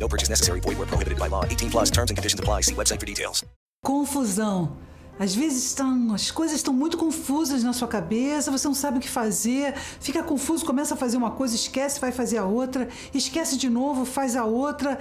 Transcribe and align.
No 0.00 0.08
purchase 0.08 0.30
necessary. 0.30 0.60
Void 0.60 0.78
where 0.78 0.86
prohibited 0.86 1.18
by 1.18 1.28
law. 1.28 1.44
18 1.44 1.70
plus 1.70 1.90
terms 1.90 2.10
and 2.10 2.16
conditions 2.16 2.40
apply. 2.40 2.62
See 2.62 2.74
website 2.74 2.98
for 2.98 3.06
details. 3.06 3.44
Confusão. 3.84 4.76
Às 5.18 5.34
vezes 5.34 5.64
estão, 5.66 6.14
as 6.14 6.30
coisas 6.30 6.56
estão 6.56 6.72
muito 6.72 6.96
confusas 6.96 7.62
na 7.62 7.74
sua 7.74 7.86
cabeça, 7.86 8.50
você 8.50 8.66
não 8.66 8.74
sabe 8.74 8.96
o 8.96 9.00
que 9.02 9.08
fazer, 9.08 9.74
fica 10.00 10.22
confuso, 10.22 10.64
começa 10.64 10.94
a 10.94 10.96
fazer 10.96 11.18
uma 11.18 11.30
coisa, 11.30 11.54
esquece, 11.54 12.00
vai 12.00 12.10
fazer 12.10 12.38
a 12.38 12.46
outra, 12.46 12.88
esquece 13.12 13.58
de 13.58 13.68
novo, 13.68 14.06
faz 14.06 14.34
a 14.34 14.46
outra. 14.46 14.98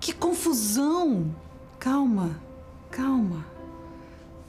Que 0.00 0.12
confusão! 0.12 1.32
Calma, 1.78 2.40
calma. 2.90 3.46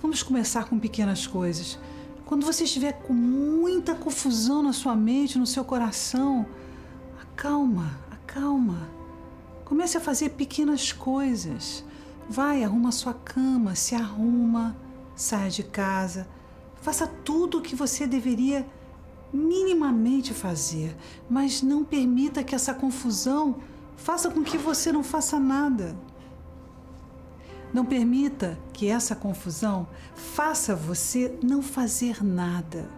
Vamos 0.02 0.24
começar 0.24 0.66
com 0.66 0.80
pequenas 0.80 1.28
coisas. 1.28 1.78
Quando 2.26 2.44
você 2.44 2.64
estiver 2.64 2.94
com 2.94 3.14
muita 3.14 3.94
confusão 3.94 4.64
na 4.64 4.74
sua 4.74 4.96
mente, 4.96 5.38
no 5.38 5.46
seu 5.46 5.64
coração, 5.64 6.48
acalma, 7.22 8.00
acalma. 8.10 8.90
Comece 9.66 9.98
a 9.98 10.02
fazer 10.02 10.30
pequenas 10.30 10.94
coisas. 10.94 11.84
Vai, 12.30 12.64
arruma 12.64 12.92
sua 12.92 13.14
cama, 13.14 13.76
se 13.76 13.96
arruma, 13.96 14.76
saia 15.16 15.50
de 15.50 15.64
casa, 15.64 16.28
faça 16.82 17.08
tudo 17.08 17.58
o 17.58 17.62
que 17.62 17.76
você 17.76 18.06
deveria 18.06 18.66
minimamente 19.34 20.34
fazer, 20.34 20.96
mas 21.30 21.62
não 21.62 21.84
permita 21.84 22.44
que 22.44 22.56
essa 22.56 22.74
confusão 22.74 23.58
faça 23.98 24.30
com 24.30 24.44
que 24.44 24.58
você 24.58 24.92
não 24.92 25.04
faça 25.04 25.40
nada. 25.40 25.96
Não 27.74 27.86
permita 27.86 28.58
que 28.72 28.88
essa 28.88 29.16
confusão 29.16 29.88
faça 30.16 30.76
você 30.76 31.38
não 31.44 31.62
fazer 31.62 32.24
nada. 32.24 32.90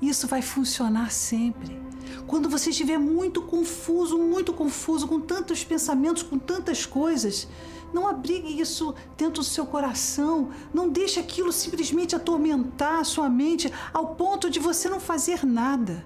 Isso 0.00 0.26
vai 0.26 0.42
funcionar 0.42 1.10
sempre. 1.10 1.80
Quando 2.26 2.48
você 2.48 2.70
estiver 2.70 2.98
muito 2.98 3.42
confuso, 3.42 4.18
muito 4.18 4.52
confuso, 4.52 5.08
com 5.08 5.20
tantos 5.20 5.64
pensamentos, 5.64 6.22
com 6.22 6.38
tantas 6.38 6.84
coisas, 6.84 7.48
não 7.92 8.06
abrigue 8.06 8.60
isso 8.60 8.94
dentro 9.16 9.40
do 9.40 9.44
seu 9.44 9.66
coração. 9.66 10.50
Não 10.72 10.88
deixe 10.88 11.18
aquilo 11.18 11.52
simplesmente 11.52 12.14
atormentar 12.14 13.00
a 13.00 13.04
sua 13.04 13.28
mente 13.28 13.72
ao 13.92 14.14
ponto 14.14 14.50
de 14.50 14.58
você 14.58 14.88
não 14.88 15.00
fazer 15.00 15.44
nada. 15.46 16.04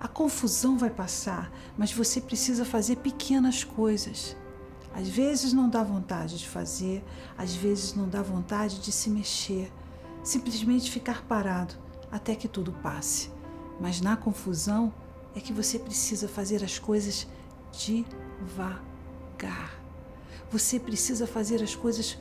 A 0.00 0.08
confusão 0.08 0.78
vai 0.78 0.90
passar, 0.90 1.52
mas 1.76 1.92
você 1.92 2.20
precisa 2.20 2.64
fazer 2.64 2.96
pequenas 2.96 3.62
coisas. 3.62 4.36
Às 4.94 5.08
vezes 5.08 5.52
não 5.52 5.68
dá 5.68 5.82
vontade 5.82 6.38
de 6.38 6.48
fazer, 6.48 7.04
às 7.36 7.54
vezes 7.54 7.94
não 7.94 8.08
dá 8.08 8.20
vontade 8.20 8.80
de 8.80 8.92
se 8.92 9.08
mexer, 9.08 9.72
simplesmente 10.22 10.90
ficar 10.90 11.22
parado 11.22 11.74
até 12.12 12.36
que 12.36 12.46
tudo 12.46 12.70
passe. 12.82 13.30
Mas 13.80 14.00
na 14.02 14.16
confusão 14.16 14.92
é 15.34 15.40
que 15.40 15.52
você 15.52 15.78
precisa 15.78 16.28
fazer 16.28 16.62
as 16.62 16.78
coisas 16.78 17.26
devagar. 17.72 18.82
Você 20.50 20.78
precisa 20.78 21.26
fazer 21.26 21.62
as 21.62 21.74
coisas 21.74 22.18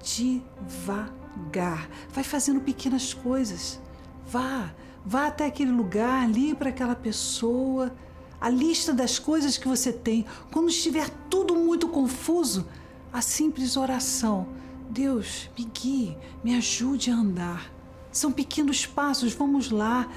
devagar. 0.00 1.90
Vai 2.10 2.22
fazendo 2.22 2.60
pequenas 2.60 3.12
coisas. 3.12 3.80
Vá, 4.24 4.72
vá 5.04 5.26
até 5.26 5.46
aquele 5.46 5.72
lugar, 5.72 6.30
ligue 6.30 6.54
para 6.54 6.70
aquela 6.70 6.94
pessoa. 6.94 7.92
A 8.40 8.48
lista 8.48 8.94
das 8.94 9.18
coisas 9.18 9.58
que 9.58 9.66
você 9.66 9.92
tem. 9.92 10.24
Quando 10.52 10.68
estiver 10.68 11.10
tudo 11.28 11.56
muito 11.56 11.88
confuso, 11.88 12.68
a 13.12 13.20
simples 13.20 13.76
oração. 13.76 14.46
Deus, 14.88 15.50
me 15.58 15.64
guie, 15.64 16.16
me 16.44 16.54
ajude 16.54 17.10
a 17.10 17.14
andar. 17.16 17.77
São 18.18 18.32
pequenos 18.32 18.84
passos, 18.84 19.32
vamos 19.32 19.70
lá. 19.70 20.08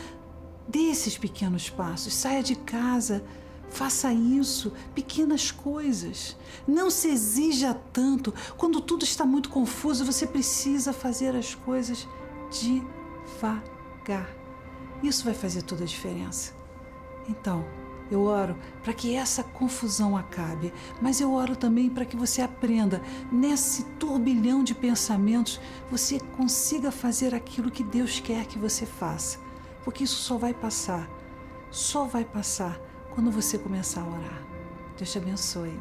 Dê 0.68 0.90
esses 0.90 1.20
pequenos 1.20 1.70
passos, 1.70 2.16
saia 2.16 2.42
de 2.42 2.56
casa, 2.56 3.24
faça 3.70 4.12
isso, 4.12 4.74
pequenas 4.96 5.52
coisas. 5.52 6.36
Não 6.68 6.90
se 6.90 7.10
exija 7.10 7.76
tanto. 7.94 8.34
Quando 8.58 8.82
tudo 8.82 9.04
está 9.04 9.24
muito 9.24 9.52
confuso, 9.52 10.04
você 10.04 10.26
precisa 10.26 10.92
fazer 10.92 11.36
as 11.36 11.54
coisas 11.54 12.08
devagar. 12.50 14.36
Isso 15.04 15.24
vai 15.24 15.36
fazer 15.36 15.62
toda 15.62 15.84
a 15.84 15.88
diferença. 15.88 16.54
Então, 17.30 17.64
eu 18.12 18.24
oro 18.24 18.56
para 18.84 18.94
que 18.94 19.16
essa 19.16 19.42
confusão 19.42 20.18
acabe, 20.18 20.74
mas 21.02 21.22
eu 21.22 21.34
oro 21.34 21.56
também 21.56 21.90
para 21.90 22.06
que 22.06 22.16
você 22.16 22.42
aprenda, 22.42 23.02
nesse 23.32 23.84
turbilhão 23.98 24.64
de 24.64 24.76
pensamentos, 24.76 25.60
você 25.90 26.20
consiga 26.38 26.92
fazer 26.92 27.34
aquilo 27.34 27.72
que 27.72 27.84
Deus 27.84 28.20
quer 28.20 28.46
que 28.46 28.60
você 28.60 28.86
faça 28.86 29.40
porque 29.84 30.04
isso 30.04 30.16
só 30.16 30.38
vai 30.38 30.54
passar, 30.54 31.08
só 31.70 32.06
vai 32.06 32.24
passar 32.24 32.80
quando 33.14 33.32
você 33.32 33.58
começar 33.58 34.02
a 34.02 34.08
orar. 34.08 34.42
Deus 34.98 35.12
te 35.12 35.18
abençoe. 35.18 35.74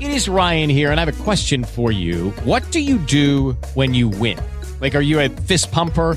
It 0.00 0.10
is 0.10 0.28
Ryan 0.28 0.70
here, 0.70 0.90
and 0.90 0.98
I 0.98 1.02
have 1.02 1.08
a 1.08 1.24
question 1.24 1.62
for 1.62 1.92
you. 1.92 2.32
What 2.44 2.70
do 2.72 2.80
you 2.80 2.98
do 2.98 3.54
when 3.74 3.94
you 3.94 4.08
win? 4.08 4.38
Like, 4.80 4.94
are 4.94 5.02
you 5.02 5.20
a 5.20 5.28
fist 5.28 5.70
pumper? 5.70 6.16